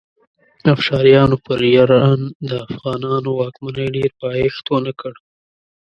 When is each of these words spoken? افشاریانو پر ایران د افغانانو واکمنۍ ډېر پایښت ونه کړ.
افشاریانو 0.73 1.37
پر 1.45 1.59
ایران 1.71 2.19
د 2.47 2.49
افغانانو 2.71 3.29
واکمنۍ 3.39 3.87
ډېر 3.95 4.11
پایښت 4.23 4.65
ونه 4.69 4.93
کړ. 4.99 5.13